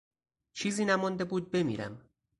چیزی 0.53 0.85
نمانده 0.85 1.25
بود 1.25 1.51
بمیرم. 1.51 2.09